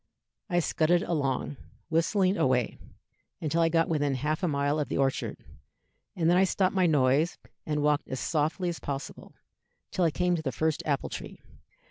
[0.49, 1.57] I scudded along,
[1.89, 2.79] whistling away,
[3.39, 5.37] until I got within half a mile of the orchard,
[6.15, 9.35] and then I stopped my noise and walked as softly as possible,
[9.91, 11.39] till I came to the first apple tree.